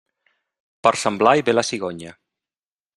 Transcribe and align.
Per 0.87 0.93
Sant 1.03 1.21
Blai 1.21 1.45
ve 1.51 1.57
la 1.57 1.67
cigonya. 1.71 2.19